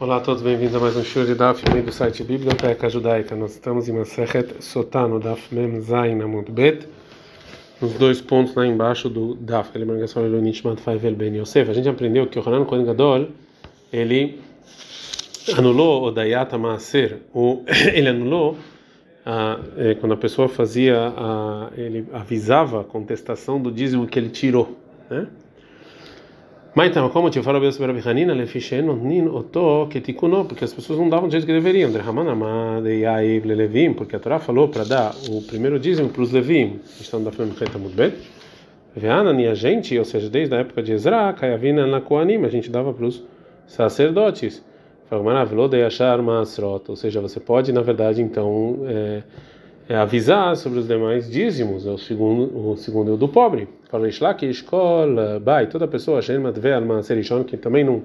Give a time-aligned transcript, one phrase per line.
[0.00, 3.34] Olá a todos, bem-vindos a mais um show de Daf do site Biblioteca Judaica.
[3.34, 6.86] Nós estamos em Masechet Sotano, Daf Mem Zain Amud Bet,
[7.82, 11.68] nos dois pontos lá embaixo do Daf, ele marcação do Nishmat Faivel Ben Yosef.
[11.68, 13.26] A gente aprendeu que o Hanan Kohen Gadol,
[13.92, 14.38] ele
[15.56, 17.18] anulou o Dayata Maaser,
[17.92, 18.56] ele anulou
[19.26, 24.28] a, é, quando a pessoa fazia, a, ele avisava a contestação do dízimo que ele
[24.28, 24.78] tirou,
[25.10, 25.26] né?
[26.74, 30.72] Mas então, como te falou sobre Rabi Hanina, lefishen nin oto que tikuno, porque as
[30.72, 31.90] pessoas não davam do jeito que deveriam.
[33.94, 36.78] Porque a Torá falou para dar o primeiro dízimo para os levim.
[37.00, 38.12] Estão da reta muito bem.
[38.94, 42.70] Veana a gente, ou seja, desde a época de Ezra, Kayavina na Koanim, a gente
[42.70, 43.24] dava para os
[43.66, 44.62] sacerdotes.
[45.10, 49.22] Ou seja, você pode, na verdade, então, é,
[49.88, 53.68] é avisar sobre os demais dízimos, é o segundo, o segundo do pobre.
[55.40, 56.20] Bai, toda pessoa,
[57.44, 58.02] que também não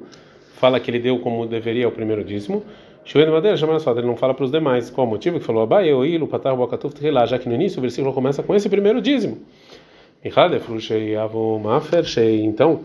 [0.55, 2.63] fala que ele deu como deveria o primeiro dízimo.
[3.05, 4.89] Chovendo madeira, chama só, ele não fala para os demais.
[4.89, 7.79] Qual o motivo que falou Abai, eu ilu, patar, bocatuf, lá, já que no início
[7.79, 9.39] o versículo começa com esse primeiro dízimo.
[12.43, 12.79] Então,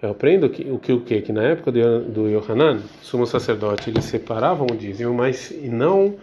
[0.00, 3.90] eu aprendo que o que o que que na época do, do Yohanan, sumo sacerdote,
[3.90, 6.14] eles separavam o dízimo, mas não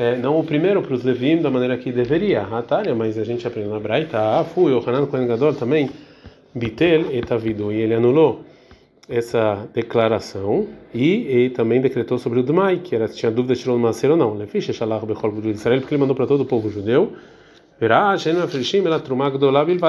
[0.00, 3.46] é, não o primeiro para os Levim da maneira que deveria, Határia, mas a gente
[3.46, 5.90] aprende na Braita, ah, Yohanan Kohen Gadol também,
[6.54, 8.40] Bitel etavidu, e ele anulou
[9.06, 13.76] essa declaração e, e também decretou sobre o Dmai, que era se tinha dúvida tirou
[13.76, 14.32] no Macer ou não.
[14.32, 17.12] Lefish Shalach Bechol de Israel, porque ele mandou para todo o povo judeu.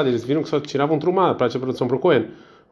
[0.08, 2.26] Eles viram que só tiravam Trumá, para a produção para o Cohen.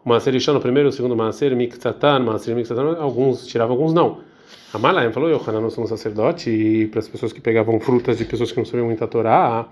[0.03, 4.28] O Macer o primeiro, o segundo Macer, Miktsatan, Macer Miktsatan, alguns tiravam, alguns não.
[4.73, 8.25] Amalaim falou, Yohanan não sou um sacerdote, e para as pessoas que pegavam frutas de
[8.25, 9.67] pessoas que não sabiam muita Torá,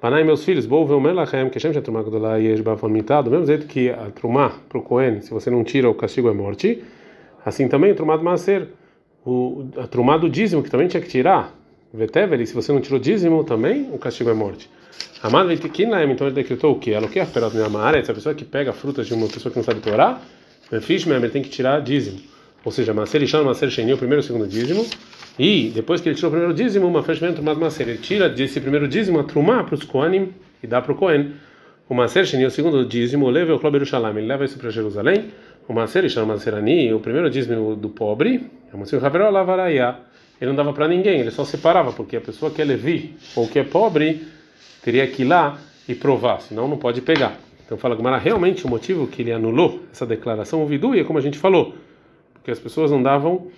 [0.00, 3.46] Panai, meus filhos, vou o Melachem, que chama Trumá Gdolá e Esbafon Mitá, do mesmo
[3.46, 6.84] jeito que a Trumá para o Cohen, se você não tira, o castigo é morte,
[7.44, 8.68] assim também o Trumá do Macer,
[9.24, 11.54] o, a Trumá do dízimo, que também tinha que tirar,
[11.94, 14.70] Veteveli, se você não tirou dízimo, também o castigo é morte.
[15.22, 16.90] Amado Veitikinlaem, então ele decretou o quê?
[16.90, 19.64] Ela quer a minha mara, essa pessoa que pega frutas de uma pessoa que não
[19.64, 20.20] sabe Torá,
[20.82, 22.20] Fish ele tem que tirar dízimo.
[22.66, 24.84] Ou seja, Maser Ishon, Maser Sheni, o primeiro e o segundo dízimo.
[25.38, 27.88] E depois que ele tirou o primeiro dízimo, uma fechamento tomado Maser.
[27.88, 31.30] Ele tira desse primeiro dízimo a trumá para os Koanim e dá para o Kohen.
[31.88, 35.26] O Maser Sheni, o segundo dízimo, leva o Klober Shalom, ele leva isso para Jerusalém.
[35.68, 39.98] O Maser Ishon, Maser Ani, o primeiro dízimo do pobre, é o Maser Haveró Lavaraya.
[40.40, 43.46] Ele não dava para ninguém, ele só separava, porque a pessoa que é Levi ou
[43.46, 44.26] que é pobre
[44.82, 45.56] teria que ir lá
[45.88, 47.38] e provar, senão não pode pegar.
[47.64, 51.20] Então fala Gumara, realmente o motivo que ele anulou essa declaração, o vidu, é como
[51.20, 51.72] a gente falou,
[52.46, 53.48] porque as pessoas não davam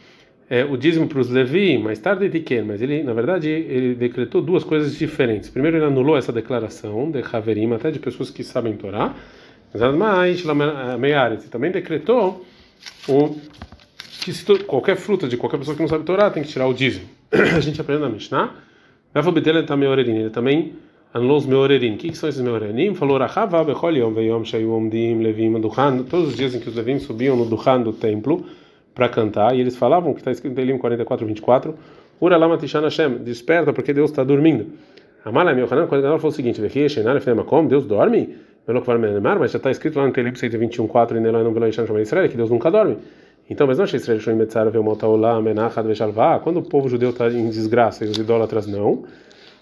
[0.48, 3.94] é, o dízimo para os Levi, mais tarde de que, mas ele, na verdade, ele
[3.94, 5.50] decretou duas coisas diferentes.
[5.50, 9.14] Primeiro, ele anulou essa declaração de Haverim, até de pessoas que sabem Torá,
[9.74, 9.82] mas
[11.44, 12.46] e também decretou
[13.06, 13.36] o,
[14.22, 17.04] que qualquer fruta de qualquer pessoa que não sabe Torá tem que tirar o dízimo.
[17.30, 18.54] a gente aprende na Mishnah.
[19.14, 20.72] Ele também
[21.12, 21.94] anulou os meorerim.
[21.94, 22.94] O que, são esses meorerim?
[22.94, 23.18] Falou
[25.20, 25.52] levim.
[26.08, 28.46] Todos os dias em que os levim subiam no duchan do templo,
[28.98, 31.72] para cantar, e eles falavam, que está escrito em Telim 44, 24,
[32.20, 34.72] Ura lama tishan Hashem, desperta porque Deus está dormindo.
[35.24, 36.60] Amala meu Hanan, quando falou o seguinte,
[37.68, 38.36] Deus dorme?
[38.66, 42.36] Mas já está escrito lá no Telim 121, 4, e não velo Ishan Israel, que
[42.36, 42.98] Deus nunca dorme.
[43.48, 47.28] Então, mas não achei Israel Shoim Metzara Velmotaolá, Menachad Veshalvá, quando o povo judeu está
[47.30, 49.04] em desgraça e os idólatras não.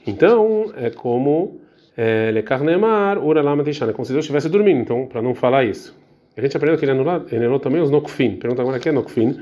[0.06, 1.60] Então, é como
[1.94, 5.64] é, Lekarnemar, Ura lama tishan, é como se Deus estivesse dormindo, então, para não falar
[5.64, 6.05] isso.
[6.36, 8.36] A gente aprendeu que ele anulou, ele anulou também os Nokfin.
[8.36, 9.40] Pergunta agora que é Nokfin.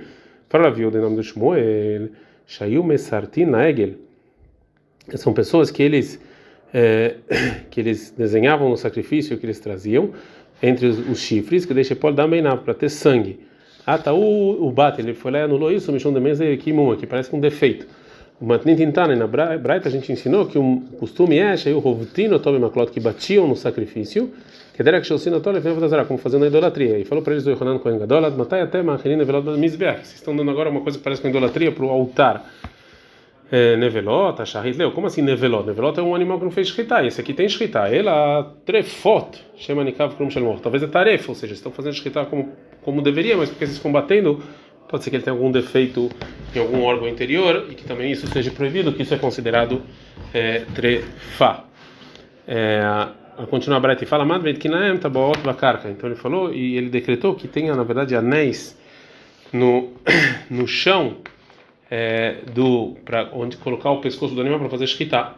[0.49, 2.11] Fala, viu, o nome do Shmuel,
[2.47, 3.95] Shayu Mesartin Naegel.
[5.17, 6.21] São pessoas que eles,
[6.73, 7.17] é,
[7.69, 10.13] que eles desenhavam no sacrifício que eles traziam
[10.63, 13.41] entre os, os chifres, que deixa pode dar bem para ter sangue.
[13.85, 16.45] Ah, tá, o, o Bate, ele foi lá e anulou isso, o Mishon de Mesa
[16.45, 17.87] e Kimum, que parece um defeito.
[18.41, 22.59] O Matnin Tintane, na Braita, a gente ensinou que o costume é, o Rovtino, Tobe
[22.59, 24.33] Maklot, que batiam no sacrifício,
[24.75, 26.99] que era que Shosina Tole fazer como fazendo a idolatria.
[26.99, 29.99] E falou para eles do Yohanan Kohen Gadol, Matai até Machelina Velot Mizbeach.
[29.99, 32.45] Vocês estão dando agora uma coisa que parece com idolatria para o altar.
[33.53, 34.43] É, nevelot,
[34.77, 34.91] Leu.
[34.91, 35.65] Como assim Nevelot?
[35.65, 37.07] Nevelot é um animal que não fez Shkita.
[37.07, 37.87] Esse aqui tem Shkita.
[37.87, 40.59] Ela trefot, chama Nikav Krum Shelmor.
[40.59, 42.49] Talvez é tarefa, ou seja, estão fazendo Shkita como,
[42.83, 44.43] como deveria, mas porque vocês estão batendo,
[44.89, 46.11] pode ser que ele tenha algum defeito
[46.55, 49.83] em algum órgão interior e que também isso seja proibido, que isso é considerado
[50.33, 51.65] é, trefa.
[52.47, 52.81] É,
[53.37, 55.91] a continuar a Breta e fala, Madved Kinaem Tabaot Bakarka.
[55.91, 58.79] Então ele falou e ele decretou que tenha, na verdade, anéis
[59.53, 59.93] no,
[60.49, 61.17] no chão
[61.91, 65.33] é, do para onde colocar o pescoço do animal para fazer shkita.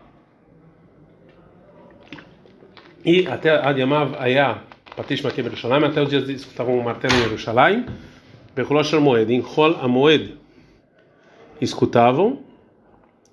[3.04, 4.62] E até Adiamav Ayah
[4.96, 7.86] Patish Yerushalayim, até os dias que estavam um martelo em Yerushalayim,
[8.56, 10.34] Becholosh Moed, em Chol Amoed,
[11.60, 12.38] escutavam,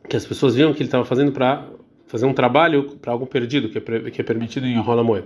[0.09, 1.65] que as pessoas viam que ele estava fazendo para
[2.07, 5.25] fazer um trabalho para algo perdido, que é, que é permitido em Rola Moed.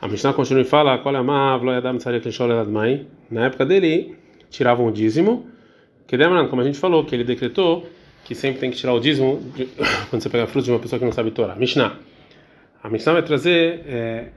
[0.00, 1.02] A Mishnah continua e fala:
[3.28, 4.14] Na época dele,
[4.48, 5.48] tiravam o dízimo,
[6.06, 6.16] que
[6.48, 7.84] como a gente falou, que ele decretou
[8.24, 9.66] que sempre tem que tirar o dízimo de,
[10.08, 11.56] quando você pega frutos de uma pessoa que não sabe Torá.
[11.56, 11.96] Mishnah.
[12.80, 14.28] A Mishnah vai trazer é,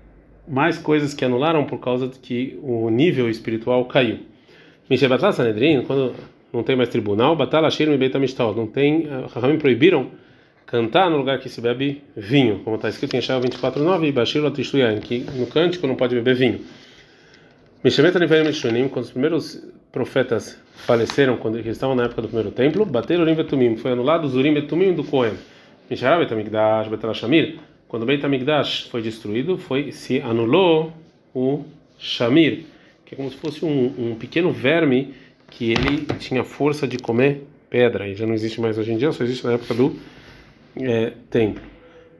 [0.47, 4.28] mais coisas que anularam por causa de que o nível espiritual caiu.
[4.89, 6.15] Mishebatla Sanedrin, quando
[6.51, 10.09] não tem mais tribunal, Batala Shir Beit Amishtal, não tem, Rahamim proibiram
[10.65, 14.43] cantar no lugar que se bebe vinho, como está escrito em Shaul 24:9 e Bashir
[14.43, 16.61] Latishtuyan, que no cântico não pode beber vinho.
[18.91, 23.33] Quando os primeiros profetas faleceram quando eles estavam na época do primeiro templo, bateram Urim
[23.33, 25.33] Betumim, foi anulado os Urim Betumim do Cohen.
[25.89, 27.55] Misharab Betamigdash, Betel Shamir,
[27.87, 30.93] quando Beit Amigdash foi destruído, foi se anulou
[31.33, 31.63] o
[31.97, 32.65] Shamir,
[33.09, 35.15] que é como se fosse um, um pequeno verme
[35.49, 39.11] que ele tinha força de comer pedra, e já não existe mais hoje em dia,
[39.11, 39.95] só existe na época do
[40.79, 41.63] é, templo.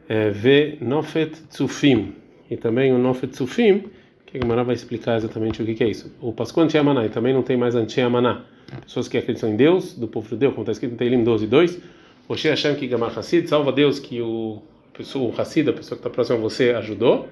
[0.08, 2.16] É, Ve Nofet Tsufim,
[2.50, 3.84] e também o Nofet Tsufim,
[4.26, 6.12] que a Gemara vai explicar exatamente o que, é isso.
[6.20, 8.46] O Pascoal Antiamaná, e também não tem mais Antiamaná.
[8.82, 11.80] Pessoas que acreditam em Deus, do povo judeu, como está escrito em Teilim 12, 2.
[12.28, 16.08] Oshé Hashem que Gamar Hassid, salva Deus que o, pessoa, o Hassid, a pessoa que
[16.08, 17.28] está próxima a você, ajudou,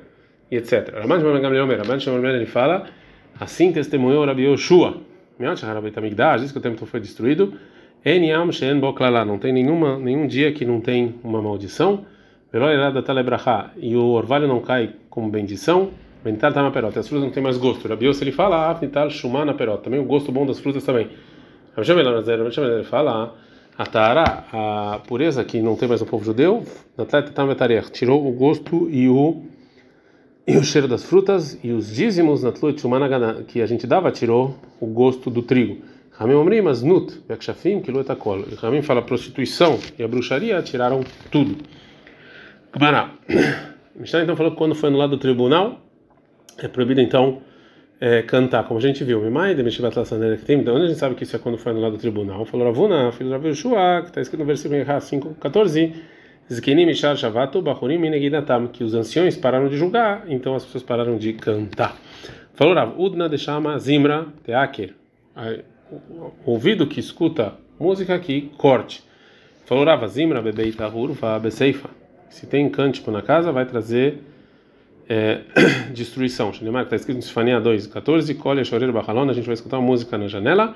[0.51, 0.93] e etc.
[0.93, 2.87] Raman Shimon Gamliel Raman Shimon ele fala,
[3.39, 4.97] assim testemunhou Rabi Yoshua.
[6.39, 7.53] Diz que o templo foi destruído.
[9.25, 12.05] Não tem nenhuma, nenhum dia que não tem uma maldição.
[13.77, 15.91] E o orvalho não cai como bendição.
[16.39, 16.49] Tá.
[16.49, 17.87] As frutas não têm mais gosto.
[17.87, 18.79] Rabi ele fala,
[19.09, 19.53] Shumá na.
[19.53, 21.09] Também o gosto bom das frutas também.
[21.77, 23.35] Ele fala,
[23.77, 26.63] a Tara, a pureza que não tem mais no povo judeu,
[27.91, 29.43] tirou o gosto e o
[30.47, 32.53] e o cheiro das frutas e os dízimos na
[33.45, 35.83] que a gente dava tirou o gosto do trigo.
[36.11, 38.45] Ramim Omrim, Aznut, Yakshafim, Kiluetakol.
[38.57, 41.57] Ramim fala prostituição e a bruxaria tiraram tudo.
[42.73, 43.11] Gmará.
[43.93, 45.81] Mishnah então falou que quando foi no lado do tribunal,
[46.57, 47.41] é proibido então
[47.99, 49.19] é, cantar, como a gente viu.
[49.21, 52.45] Mimai, tem, onde a gente sabe que isso é quando foi no lado do tribunal?
[52.45, 56.16] Falou Ravuna, filho de Rav que está escrito no versículo 5, 14.
[56.51, 61.17] Zkenim Ishar Shavato Bahurim Minegidatam, que os anciões pararam de julgar, então as pessoas pararam
[61.17, 61.97] de cantar.
[62.53, 64.93] Falou Rav, Udna Deshama Zimra Teaker,
[66.45, 69.03] ouvido que escuta música que corte.
[69.65, 71.11] Falou Rav, Zimra Bebei Tahur
[71.41, 71.89] Beseifa,
[72.29, 74.19] se tem cântico na casa vai trazer
[75.09, 75.41] é,
[75.93, 76.53] destruição.
[76.53, 79.85] Shanemar, está escrito em Sifania 2, 14, Kolha Shorer Bachalon, a gente vai escutar uma
[79.85, 80.75] música na janela.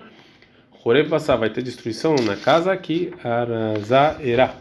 [0.83, 4.56] Horeb passar, vai ter destruição na casa que Arazaerá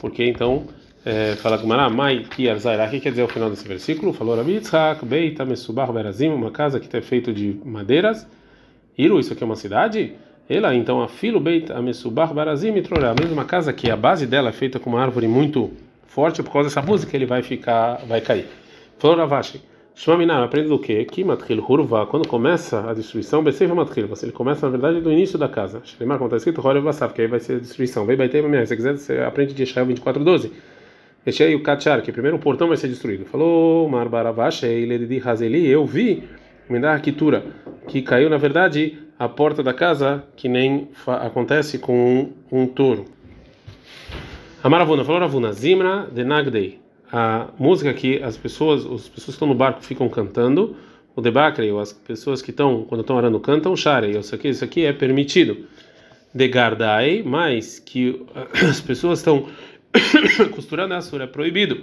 [0.00, 0.66] porque então
[1.04, 4.12] é, fala Gumara, Mai que Arzairá, o que quer dizer o final desse versículo?
[4.12, 8.26] Falou Rabi Yitzhak, Beita Mesubah Berazim, uma casa que é feita de madeiras.
[8.98, 10.14] Iru, isso aqui é uma cidade?
[10.48, 14.52] Ela, então, a filo Beita Mesubah Berazim, a mesma casa que a base dela é
[14.52, 15.70] feita com uma árvore muito
[16.06, 18.46] forte, por causa dessa música ele vai ficar, vai cair.
[18.98, 19.62] Falou Ravashi,
[20.00, 21.04] Shmaminar, aprende do quê?
[21.04, 25.38] Que matril hurva, quando começa a destruição, Beseiva matril, ele começa na verdade do início
[25.38, 25.82] da casa.
[25.84, 28.06] Shlemar, como está escrito, Horev Basaf, que aí vai ser a destruição.
[28.06, 30.52] Vem Baitei Mamia, se quiser, você aprende de Yeshaya 24:12.
[31.22, 33.26] Deixei o Kachar, que primeiro o portão vai ser destruído.
[33.26, 36.24] Falou Marbaravash, Iledidi Hazeli, eu vi,
[36.82, 37.44] a Kitura,
[37.86, 43.04] que caiu na verdade a porta da casa, que nem acontece com um, um touro.
[44.64, 46.80] Amaravuna, falou Ravuna, Zimra de Nagdei
[47.12, 50.76] a música que as pessoas, as pessoas que estão no barco ficam cantando,
[51.14, 54.84] o debacre, as pessoas que estão, quando estão orando, cantam, share, isso aqui, isso aqui
[54.84, 55.66] é permitido.
[56.32, 58.24] Degardai, mas que
[58.68, 59.48] as pessoas estão
[60.54, 61.82] costurando a sura, é proibido.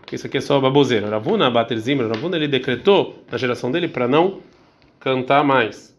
[0.00, 1.08] Porque isso aqui é só baboseira.
[1.08, 4.40] Ravuna, Baterzimra, Ravuna, ele decretou na geração dele para não
[4.98, 5.96] cantar mais.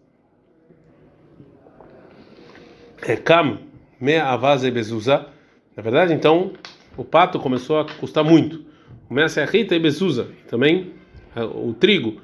[3.01, 3.57] É Kam,
[3.99, 5.27] me avaze bezuza.
[5.75, 6.53] Na verdade, então,
[6.97, 8.61] o pato começou a custar muito.
[9.07, 10.91] Começa a rita e bezuza, também
[11.35, 12.21] o trigo.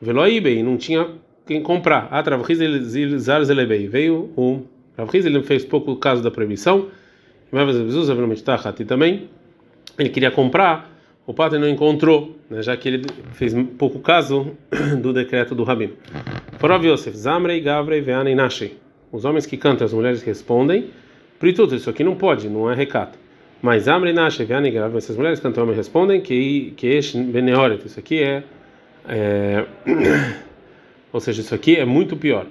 [0.00, 1.08] Veloibei, não tinha
[1.46, 2.08] quem comprar.
[2.10, 2.22] Ah,
[3.86, 4.64] veio o
[4.96, 6.88] Ravriz, ele fez pouco caso da proibição.
[8.80, 9.28] E também
[9.98, 10.90] ele queria comprar,
[11.26, 14.52] o pato não encontrou, né, já que ele fez pouco caso
[15.00, 15.94] do decreto do rabino.
[16.58, 18.78] Forov Yosef, Zamrei, Gavrei, Veanei, Nashei.
[19.12, 20.90] Os homens que cantam, as mulheres respondem.
[21.38, 23.18] Prituto, isso aqui não pode, não é recato.
[23.66, 28.44] Mas Amri Nashe Vianigrav, essas mulheres cantam e respondem que que Beneoret, isso aqui é,
[29.08, 29.64] é
[31.12, 32.46] ou seja, isso aqui é muito pior.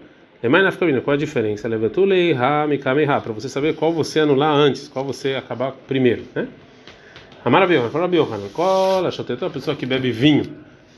[1.05, 1.69] Qual a diferença?
[1.69, 6.49] Levetulei ha mikameha, para você saber qual você anular antes, qual você acabar primeiro, né?
[7.45, 10.43] Amarabiyohan, fala Biyohan, qual a a pessoa que bebe vinho.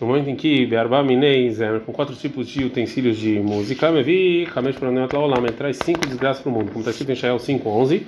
[0.02, 4.48] no momento em que Bearba Mineis, com quatro tipos de utensílios de música, me vi,
[4.56, 8.02] Hamesh Pranayot Laolam, traz cinco desgraças para o mundo, como está escrito em Shael 5:11.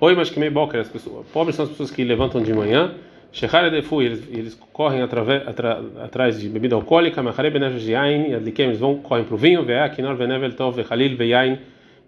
[0.00, 2.94] Oi, mas que meio boca, as pessoas, pobres são as pessoas que levantam de manhã,
[3.32, 8.68] Shechare Defu, eles, eles correm através, atra, atrás de bebida alcoólica, Machare Benev Yain, Adlikem,
[8.68, 11.58] eles vão, correm para o vinho, Vea, Kinor Benevel Tov, Vechalil, Veyain,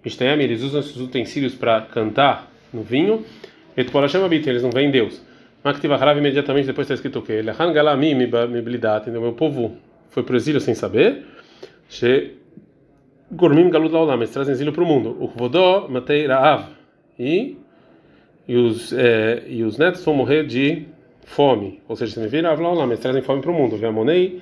[0.02, 3.24] Mishtayam, eles usam esses utensílios para cantar no vinho,
[3.76, 5.22] Et Polachem Abit, eles não veem Deus.
[5.64, 7.40] Maktiva Harav imediatamente depois está escrito o quê?
[7.40, 9.22] Lehan Galami Miblidat, entendeu?
[9.22, 9.76] Meu povo
[10.10, 11.24] foi para o exílio sem saber.
[11.88, 12.32] She
[13.30, 15.16] Gormim Galut Laolam, eles trazem exílio para o mundo.
[15.18, 16.66] O Vodó Matei Raav.
[17.18, 17.56] E,
[18.46, 20.84] e, os, é, e os netos vão morrer de
[21.24, 21.80] fome.
[21.88, 23.76] Ou seja, se me vira Laolam, eles trazem fome para o mundo.
[23.76, 24.40] Veamonei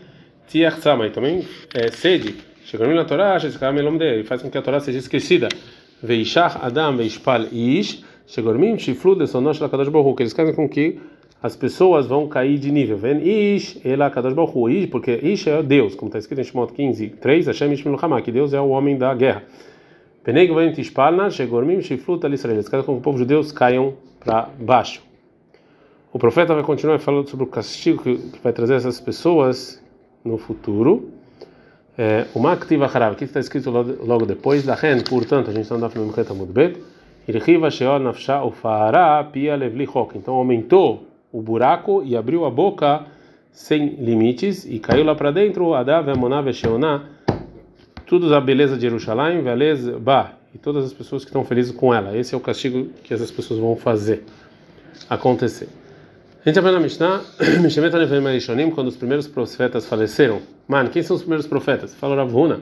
[0.48, 2.36] Tiach Tzama, também é, sede.
[2.64, 5.48] Chegou na Torá, e faz com que a Torá seja esquecida.
[6.02, 8.04] Veishach Adam Veishpal Ish.
[8.26, 11.00] Shegormim Shiflu de Sonosh Lakadosh Baruch que eles querem com que
[11.42, 12.96] as pessoas vão cair de nível.
[12.96, 16.72] Vem Ish Ela Kadosh Baruch Ish, porque Ish é Deus, como está escrito em Shemot
[16.72, 19.42] 15, 3, Hashem Ish Milchama, que Deus é o homem da guerra.
[20.22, 22.56] Peneg Vem Tishpalna Shegormim Shiflu Tal Israel.
[22.56, 25.02] Eles querem com o povo judeu caiam para baixo.
[26.12, 29.82] O profeta vai continuar falando sobre o castigo que, vai trazer essas pessoas
[30.24, 31.10] no futuro.
[31.96, 35.76] É, o Maktiv Harav, que está escrito logo, depois, da Ren, portanto, a gente está
[35.76, 36.82] andando no Mechet Amudbet.
[40.14, 43.06] Então aumentou o buraco e abriu a boca
[43.52, 47.04] sem limites e caiu lá para dentro Adav Amonav Sheoná
[48.10, 51.94] tudo a beleza de Jerusalém, beleza, bah, e todas as pessoas que estão felizes com
[51.94, 52.16] ela.
[52.16, 54.24] Esse é o castigo que essas pessoas vão fazer
[55.08, 55.68] acontecer.
[56.44, 57.20] A gente aprende na Mishnah,
[57.62, 60.42] Mishemet Anevim Elishonim, quando os primeiros profetas faleceram.
[60.66, 61.94] Mano, quem são os primeiros profetas?
[61.94, 62.58] Falou Ravuna.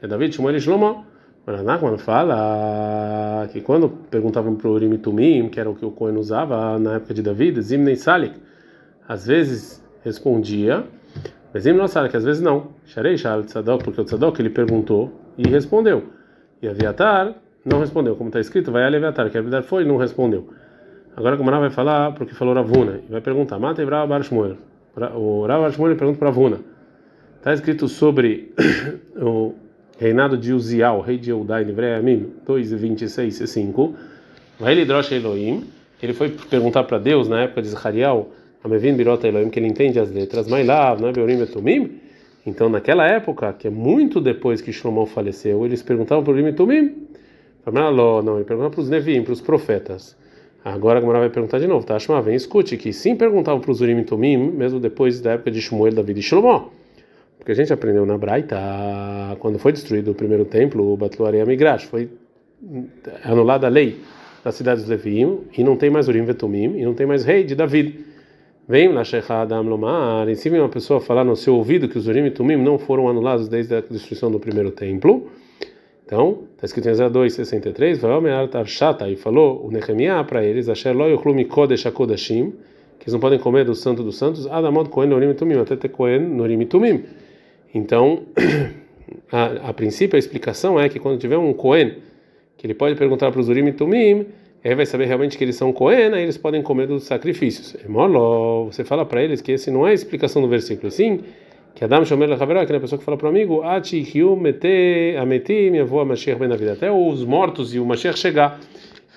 [0.00, 1.04] É David, Shmuel e Shlomo.
[1.48, 6.16] Nachman fala que quando perguntavam para o Urim Tumim, que era o que o Cohen
[6.16, 8.36] usava na época de David, Zimnei Salik,
[9.08, 10.84] às vezes respondia,
[11.52, 12.68] mas Zimnei Salik, às vezes não.
[12.86, 16.04] Sharei Shal Tzadok, porque o Tzadok ele perguntou e respondeu.
[16.60, 20.48] E Aviatar não respondeu, como está escrito, vai Aviatar, que Aviatar foi e não respondeu.
[21.16, 24.56] Agora o vai falar porque falou Ravuna, e vai perguntar, Mata Ibra Bar Shmuel.
[25.14, 26.60] O Rav Shmuel pergunta para Ravuna.
[27.38, 28.54] Está escrito sobre
[29.16, 29.54] o
[29.98, 33.94] reinado de Uziel, rei de Eudai, Nevreamim 2, 26 e 5.
[34.58, 35.64] Vai ele drocha Elohim,
[36.02, 38.30] ele foi perguntar para Deus na época de Zachariel,
[38.64, 41.98] Amevin Birota Elohim, que ele entende as letras, Mailav, Nabeorim Etumim.
[42.44, 46.48] Então, naquela época, que é muito depois que Shlomo faleceu, eles perguntavam para o Urim
[46.48, 47.08] e Tumim.
[47.64, 50.16] Não, ele perguntava para os Nevim, para os profetas.
[50.64, 51.98] Agora a Gamara vai perguntar de novo, tá?
[51.98, 55.50] Shema, vem, escute, que sim perguntavam para os Urim e Tumim, mesmo depois da época
[55.50, 56.72] de Shmuel, David e Shlomo.
[57.38, 58.56] Porque a gente aprendeu na Braita,
[59.38, 62.08] quando foi destruído o primeiro templo, o Batluaria Migrash, foi
[63.24, 64.00] anulada a lei
[64.44, 67.44] das cidades de Levim, e não tem mais Urim Vetumim, e não tem mais rei
[67.44, 68.11] de David.
[68.72, 68.88] Vem
[69.28, 72.56] Adam Lomar, em cima uma pessoa falar no seu ouvido que os Urim e Tumim
[72.56, 75.30] não foram anulados desde a destruição do primeiro templo.
[76.06, 78.00] Então, está escrito em Ezra 2, 63,
[79.10, 82.52] e falou o Nehemiah para eles, Asher lo yochlu kodesh hakodashim,
[82.98, 85.90] que eles não podem comer do santo dos santos, Adamot kohen norim tumim, até ter
[85.90, 87.04] kohen norim tumim.
[87.74, 88.22] Então,
[89.30, 91.96] a, a, princípio, a explicação é que quando tiver um Cohen,
[92.56, 94.24] que ele pode perguntar para os Urim e Tumim,
[94.64, 97.76] ele vai saber realmente que eles são Cohen, aí eles podem comer dos sacrifícios.
[97.84, 101.20] É Moló, você fala para eles que esse não é a explicação do versículo, sim,
[101.74, 104.36] que Adam Shomer Lechaverá, que é a pessoa que fala para o amigo, Ati Hiu
[104.36, 108.60] Mete Ameti, minha avó Mashiach na vida, até os mortos e o Mashiach chegar.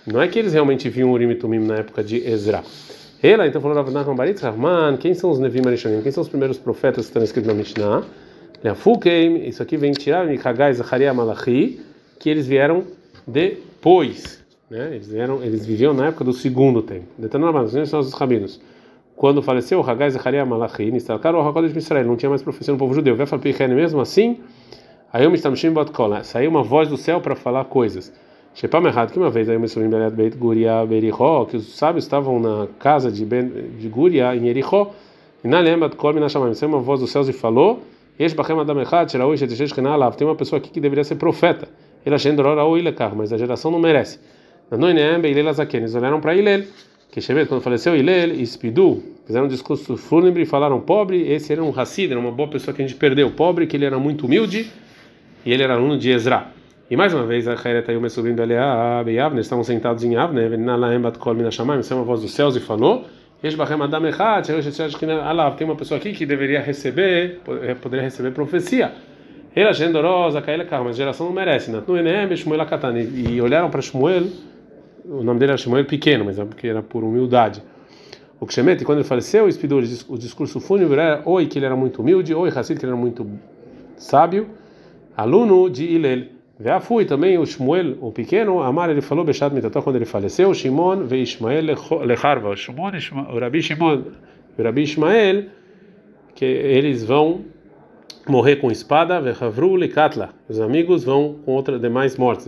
[0.07, 2.63] Não é que eles realmente viam Urim e Tumim na época de Ezra.
[3.21, 6.01] Ela então falou Nachman Baritz, Rahman, quem são os Nevim Arishonim?
[6.01, 8.03] Quem são os primeiros profetas que estão escritos na Mishnah?
[9.47, 11.81] Isso aqui vem tirar Mikagai Zacharia Malachi,
[12.19, 12.83] que eles vieram
[13.25, 14.95] depois, né?
[14.95, 17.05] Eles vieram, eles viviam na época do segundo tempo.
[17.17, 18.61] Detanamados, são os rabinos.
[19.15, 22.77] Quando faleceu Hagai Zacharia Malachi, Nistalkar o Hakodesh de Israel, não tinha mais professor no
[22.77, 23.15] povo judeu.
[23.15, 24.39] Vai falar mesmo assim?
[25.11, 26.23] Aí eu me estamshim botkola.
[26.23, 28.11] Saiu uma voz do céu para falar coisas.
[28.53, 32.39] Shepam errado que uma vez aí soube em Beit Guria Berichó, que os sábios estavam
[32.39, 34.93] na casa de, ben, de Guria em Erichó,
[35.43, 36.53] e na lembra na Shamam.
[36.53, 37.81] Saiu uma voz do céu e falou
[40.17, 41.67] tem uma pessoa aqui que deveria ser profeta.
[42.05, 42.15] Ele
[43.15, 44.19] mas a geração não merece.
[44.71, 46.63] Eles olharam para Ilel,
[47.11, 51.77] que quando faleceu Ilel, Espidu, fizeram um discurso fúnebre e falaram: pobre, esse era um
[51.77, 53.31] Hassid, era uma boa pessoa que a gente perdeu.
[53.31, 54.71] Pobre, que ele era muito humilde
[55.45, 56.47] e ele era aluno de Ezra.
[56.89, 60.03] E mais uma vez, a Khairet e o meu sobrinho Eliab e Avner estavam sentados
[60.03, 60.51] em Avner,
[61.79, 63.05] isso é uma voz dos céus e falou
[65.57, 68.91] tem uma pessoa aqui que deveria receber, eh, poderia receber profecia.
[69.55, 71.71] Ela gendorosa, caíla carro, mas a geração não merece.
[73.13, 74.27] E olharam para Shmuel,
[75.09, 77.61] o nome dele era Shmuel pequeno, mas é porque era por humildade.
[78.39, 82.01] O Kshemet, quando ele faleceu, expediu o discurso fúnebre era oi que ele era muito
[82.01, 83.27] humilde, oi Hassid que ele era muito
[83.97, 84.49] sábio,
[85.15, 86.25] aluno de Ilel.
[86.59, 90.53] Já fui também o Shmuel, o pequeno, Amar, ele falou, Bechat Mitató, quando ele faleceu,
[90.53, 91.65] Shimon ve Ishmael
[92.05, 92.91] lecharva, Shimon,
[93.33, 94.03] o Rabi Shimon,
[94.57, 95.45] o Rabi Ishmael,
[96.33, 97.43] que eles vão
[98.27, 99.21] morrer com espada,
[100.49, 102.47] os amigos vão com outras demais mortes,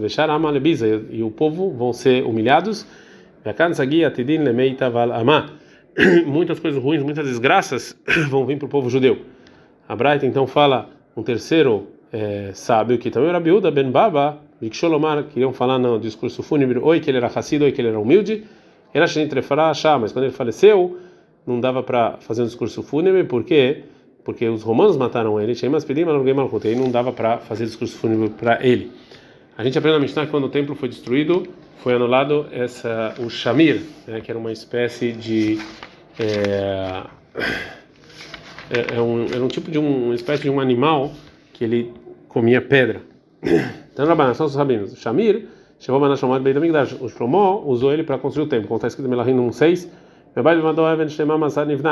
[1.11, 2.85] e o povo vão ser humilhados,
[6.25, 7.95] muitas coisas ruins, muitas desgraças
[8.29, 9.19] vão vir para o povo judeu.
[9.87, 15.23] A Braita então fala um terceiro é, sábio que também era Biúda Ben Baba, Viksholomar,
[15.25, 18.43] queriam falar no discurso fúnebre, oi que ele era racido, oi que ele era humilde,
[18.93, 20.97] era Shenitrefará mas quando ele faleceu,
[21.45, 23.83] não dava para fazer um discurso fúnebre, por quê?
[24.27, 28.91] Porque os romanos mataram ele, e não dava para fazer discurso fúnebre para ele.
[29.57, 33.29] A gente aprende na Mishnah que quando o templo foi destruído, foi anulado essa o
[33.29, 35.59] shamir, né, que era uma espécie de
[36.19, 37.03] é,
[38.69, 41.13] é, é um, era um tipo de um, uma espécie de um animal
[41.53, 41.93] que ele
[42.27, 43.03] comia pedra.
[43.93, 44.91] Então, na são os rabinos.
[44.91, 45.47] O Shamir,
[45.79, 46.97] chegou a chamar Beit HaMikdash.
[46.99, 48.67] O Shlomo usou ele para construir o templo.
[48.67, 49.87] Como está escrito em Melahim 1.6,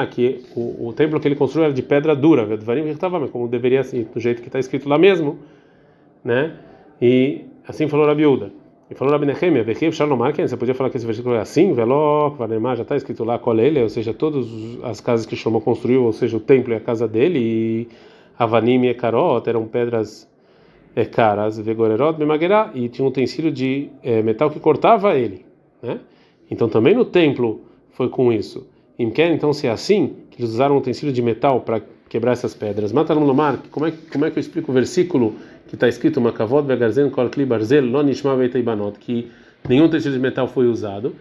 [0.07, 2.45] que o, o templo que ele construiu era de pedra dura,
[3.31, 5.39] como deveria ser, do jeito que está escrito lá mesmo,
[6.23, 6.53] né?
[7.01, 8.51] E assim falou Rabiúda.
[8.89, 12.29] E falou Rabi Nehemia, Vechiv Shalomar, você podia falar que esse versículo é assim, Veló,
[12.29, 14.45] Vanemar, já está escrito lá, Kolele, ou seja, todas
[14.83, 17.87] as casas que Shlomo construiu, ou seja, o templo e a casa dele, e
[18.37, 20.29] Avanim e Ekarot eram pedras
[20.95, 25.43] é, caras, Vegorerot, Bemagerá, e tinha um utensílio de é, metal que cortava ele,
[25.81, 25.99] né?
[26.49, 27.61] Então também no templo
[27.95, 28.67] foi com isso.
[28.99, 32.53] Imken, então, se é assim, que eles usaram um utensílio de metal para quebrar essas
[32.53, 32.91] pedras.
[32.91, 35.35] Mata no Lomar, como é, como é que eu explico o versículo
[35.67, 39.31] que está escrito Makavod vegarzen kol kli barzel lo nishma banot que
[39.67, 41.15] nenhum tecido de metal foi usado.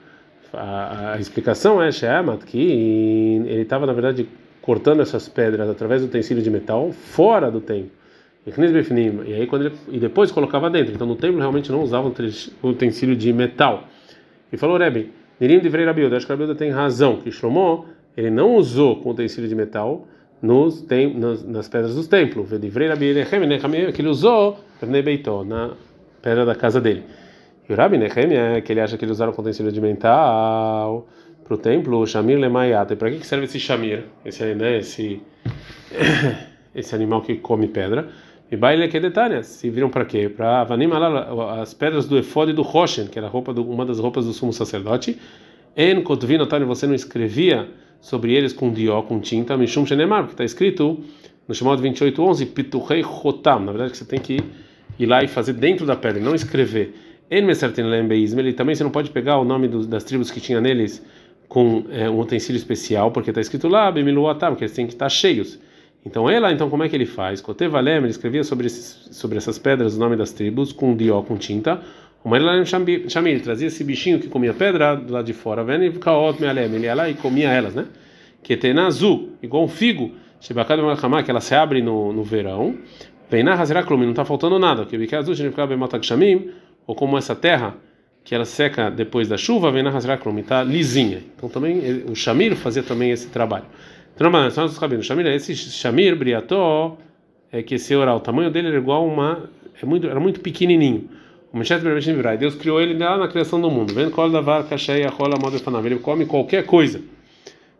[0.53, 4.29] A, a explicação é Sheamat que ele estava na verdade
[4.61, 7.91] cortando essas pedras através do utensílio de metal fora do templo.
[8.47, 10.95] E aí quando ele, e depois colocava dentro.
[10.95, 12.13] Então no templo realmente não usava
[12.63, 13.85] o utensílio de metal.
[14.53, 18.31] E falou Rebbe, Nirim de Vrei Rabiuda, acho que Rabiuda tem razão que Shlomo ele
[18.31, 20.07] não usou com utensílio de metal
[20.41, 22.51] nos tem, nas, nas pedras dos templos.
[23.93, 24.59] Que ele usou
[25.45, 25.71] na
[26.23, 27.03] pedra da casa dele.
[27.69, 31.09] E o Rabi Nehemia, que ele acha que eles usaram utensílio de mental
[31.43, 32.93] para o templo, Shamir Lemayata.
[32.93, 34.05] E para que serve esse Shamir?
[34.25, 35.23] Esse, né, esse,
[36.75, 38.09] esse animal que come pedra.
[38.55, 40.29] E baile que detalhe, se viram para quê?
[40.29, 43.99] Para lá as pedras do efod e do Roshen, que era roupa do, uma das
[43.99, 45.19] roupas do sumo sacerdote.
[45.77, 47.69] En Kotvin, você não escrevia
[48.01, 51.01] sobre eles com dió, com tinta, Mishum Shenemar, que está escrito
[51.49, 54.39] no chamado 2811, Pituchei Chotam, na verdade que você tem que
[55.01, 56.95] ir lá e fazer dentro da pedra, não escrever.
[57.29, 61.05] Ele também você não pode pegar o nome das tribos que tinha neles
[61.49, 65.09] com é, um utensílio especial, porque está escrito lá, Bemiluatam, que eles têm que estar
[65.09, 65.59] cheios.
[66.05, 67.41] Então ela, então como é que ele faz?
[67.41, 71.37] Kotevalem, ele escrevia sobre, esses, sobre essas pedras o nome das tribos com dió, com
[71.37, 71.81] tinta,
[72.25, 75.93] o Marilan Shamir trazia esse bichinho que comia pedra lado de fora, vendo e
[76.41, 77.85] mealem, ele ia lá e comia elas, né?
[78.43, 80.81] Que tem azul, igual um figo, shebakad
[81.23, 82.79] que ela se abre no, no verão.
[83.31, 86.51] Vem na hazeraklum, não está faltando nada, que bique azul, significa bematak shamim,
[86.87, 87.75] ou como essa terra
[88.25, 91.23] que ela seca depois da chuva, vem na hazeraklum, está lisinha.
[91.37, 93.67] Então também o Shamir fazia também esse trabalho.
[94.15, 96.97] Então, Shamir, esse Shamir briató,
[97.51, 99.51] é que esse oral, o tamanho dele era igual uma,
[99.81, 101.09] é muito, era muito pequenininho.
[102.39, 103.95] Deus criou ele lá na criação do mundo.
[103.95, 105.57] Vendo qual davar cachei a rola moda.
[105.87, 107.01] Ele come qualquer coisa.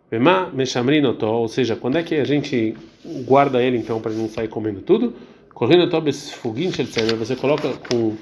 [0.09, 2.77] Vema meshamrinoto, ou seja, quando é que a gente
[3.25, 5.15] guarda ele então para não sair comendo tudo?
[5.53, 8.17] Correndo tobes fugin você coloca com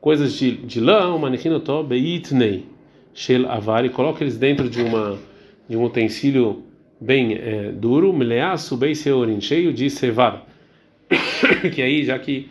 [0.00, 2.64] coisas de, de lã, uma nechinoto beitnei
[3.14, 3.44] shel
[3.84, 5.18] e coloca eles dentro de uma
[5.68, 6.64] de um utensílio
[7.00, 10.42] bem é, duro, meleaço bem seorin, cheio de cevada.
[11.74, 12.50] que aí já que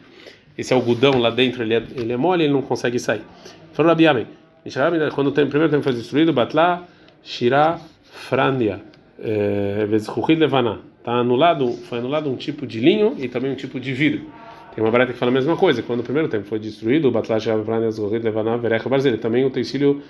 [0.58, 3.22] esse algodão lá dentro ele é, ele é mole, ele não consegue sair.
[3.74, 4.28] Falou Rabi Amen.
[5.14, 6.88] Quando o primeiro templo foi destruído, Batlá,
[7.22, 8.82] Shirá, Frandia,
[9.22, 10.80] eh, Vezchuchid Levaná.
[10.98, 14.26] Está anulado, foi anulado um tipo de linho e também um tipo de vidro.
[14.74, 15.84] Tem uma barata que fala a mesma coisa.
[15.84, 19.20] Quando o primeiro templo foi destruído, Batlá, Shirá, Frandia, Vezchuchid Levaná, Verecha, Barzel.
[19.20, 20.02] Também um utensílio,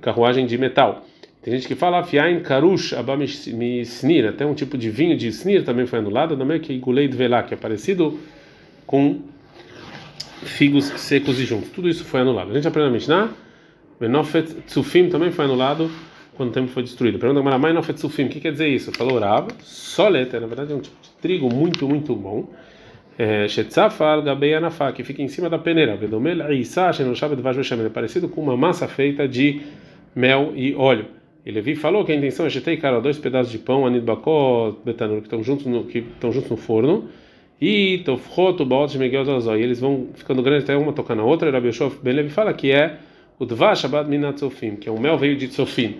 [0.00, 1.04] carruagem de metal.
[1.44, 5.84] Tem gente que fala Fiain Karush Abamisnir, até um tipo de vinho de Snir também
[5.84, 8.18] foi anulado, também que Gulei Velá, que é parecido
[8.86, 9.20] com
[10.42, 11.68] figos secos e juntos.
[11.68, 12.50] Tudo isso foi anulado.
[12.50, 13.30] A gente aprende na Mishnah,
[14.00, 15.90] Benofet Tsufim também foi anulado
[16.34, 17.18] quando o templo foi destruído.
[17.18, 18.90] Pergunta a Maramai Tsufim, o que quer dizer isso?
[18.92, 22.48] Falou Rav, Solet, na verdade é um tipo de trigo muito, muito bom.
[23.18, 25.94] É, Shetzafal Gabei Anafá, que fica em cima da peneira.
[25.94, 29.60] Vedomel Isa Shenoshavet Vash é parecido com uma massa feita de
[30.16, 31.13] mel e óleo.
[31.44, 34.76] E Levi falou que a intenção é jetei cara dois pedaços de pão, anid bakó,
[34.84, 37.08] betanur, que estão juntos no que estão juntos no forno.
[37.60, 41.50] E tofroto baot e eles vão ficando grandes até uma tocar na outra.
[41.50, 42.98] Rabi Yoshof Ben Levi fala que é
[43.38, 45.96] o dvash shabbat minat sofim, que é o mel veio de sofim.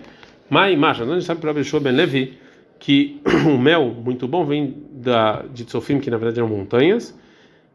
[0.49, 2.33] Mai marcha, a gente sabe para Rabi Yoshof Ben Levi
[2.79, 7.17] que o mel muito bom vem da de Tsofim, que na verdade eram montanhas,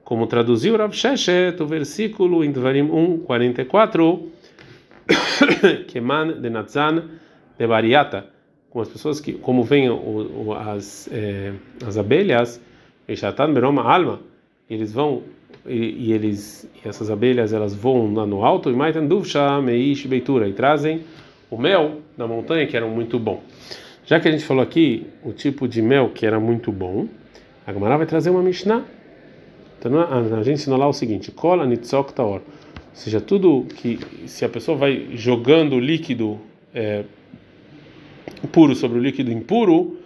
[0.05, 4.31] como traduziu Rav Sheshet, o versículo em Dvarim 1, 44,
[5.89, 7.05] Keman de Natzan
[7.61, 8.25] de Bariata,
[8.71, 11.53] com as pessoas que, como o, as, é,
[11.87, 12.59] as abelhas,
[13.07, 14.21] Eshatan Beroma Alma,
[14.69, 15.23] eles vão
[15.67, 19.07] e, e, eles e essas abelhas elas voam lá no alto e Maitan
[20.49, 21.03] e trazem
[21.51, 23.43] o mel da montanha que era muito bom.
[24.07, 27.09] Já que a gente falou aqui o tipo de mel que era muito bom,
[27.67, 28.85] a Gamara vai trazer uma Mishnah.
[29.79, 32.41] Então a gente ensinou lá o seguinte: Kola nitzok taor.
[32.41, 36.39] Ou seja, tudo que se a pessoa vai jogando líquido
[36.75, 37.05] é,
[38.49, 39.99] puro sobre o líquido impuro,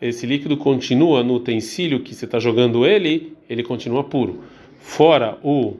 [0.00, 4.40] esse líquido continua no utensílio que você está jogando ele, ele continua puro.
[4.78, 5.74] Fora o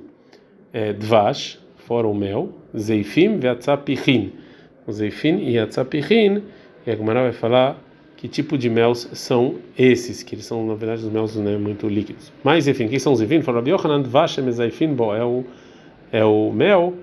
[0.73, 4.33] é, dvash, fora o mel, zeifim ve'atzapichin.
[4.87, 6.42] O zeifim e atzapichin
[6.87, 7.79] e a Gumara vai falar
[8.16, 11.87] que tipo de mel são esses, que eles são, na verdade, os mel né, muito
[11.87, 12.33] líquidos.
[12.42, 13.42] Mas, enfim, quem são os zivim?
[13.42, 15.44] Fala, Yohanan Vashem Ezaifin, bom, é o,
[16.11, 16.94] é o mel,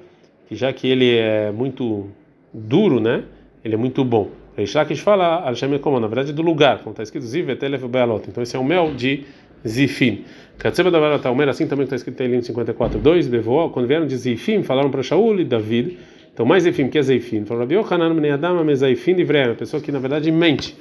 [0.47, 2.07] que já que ele é muito
[2.53, 3.23] duro, né,
[3.63, 4.29] ele é muito bom.
[4.55, 8.25] Reishakish fala, Alshem como, na verdade, do lugar, como está escrito Ziv, Etelef, Bealot.
[8.29, 9.25] Então, esse é o mel de
[9.67, 10.23] Zifim.
[10.57, 14.07] Katseba da Varata Omer, assim também está escrito em Elim 54, 2, Bevoa, quando vieram
[14.07, 15.97] de Zifim, falaram para Shaul e David,
[16.35, 17.45] então, mais Zeifim, que é Zeifim?
[17.45, 20.75] Falou, Rabi Yohanan Bnei Adam Mezaifim Livrei, uma pessoa que na verdade mente.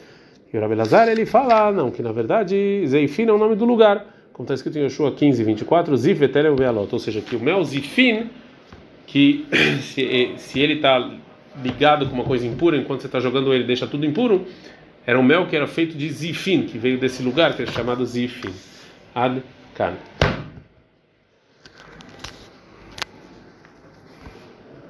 [0.53, 3.65] E o Rabi Lazar ele fala, não, que na verdade Zeifim é o nome do
[3.65, 7.41] lugar, como está escrito em Yoshua 15, 24, Zif Etelem Vealot, ou seja, que o
[7.41, 8.31] mel Zifim,
[9.07, 9.47] que
[9.83, 11.09] se, se ele está
[11.63, 14.47] ligado com uma coisa impura, enquanto você está jogando ele deixa tudo impuro,
[15.07, 18.05] era um mel que era feito de Zifim, que veio desse lugar, que é chamado
[18.07, 18.53] Zifim.
[19.15, 19.43] Ad
[19.75, 19.95] Kan.